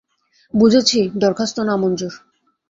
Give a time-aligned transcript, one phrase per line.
[0.53, 2.13] বুঝেছি, দরখাস্ত নামঞ্জুর।